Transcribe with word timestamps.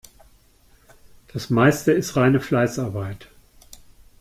Das 1.31 1.51
Meiste 1.51 1.91
ist 1.91 2.15
reine 2.15 2.39
Fleißarbeit. 2.39 3.29